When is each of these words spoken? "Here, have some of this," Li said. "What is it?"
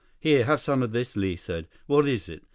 "Here, 0.19 0.45
have 0.45 0.59
some 0.61 0.81
of 0.81 0.93
this," 0.93 1.15
Li 1.15 1.35
said. 1.35 1.67
"What 1.85 2.07
is 2.07 2.27
it?" 2.27 2.41